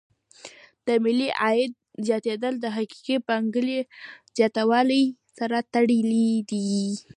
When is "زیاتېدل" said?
2.07-2.53